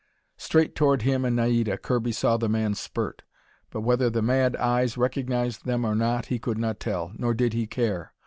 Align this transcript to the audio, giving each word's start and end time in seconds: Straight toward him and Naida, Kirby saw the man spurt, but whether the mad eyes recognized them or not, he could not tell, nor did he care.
Straight 0.37 0.73
toward 0.73 1.03
him 1.03 1.23
and 1.23 1.35
Naida, 1.35 1.77
Kirby 1.77 2.11
saw 2.11 2.35
the 2.35 2.49
man 2.49 2.73
spurt, 2.73 3.21
but 3.69 3.81
whether 3.81 4.09
the 4.09 4.23
mad 4.23 4.55
eyes 4.55 4.97
recognized 4.97 5.63
them 5.63 5.85
or 5.85 5.93
not, 5.93 6.25
he 6.25 6.39
could 6.39 6.57
not 6.57 6.79
tell, 6.79 7.11
nor 7.19 7.35
did 7.35 7.53
he 7.53 7.67
care. 7.67 8.11